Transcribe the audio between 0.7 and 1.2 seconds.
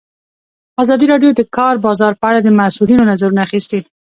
ازادي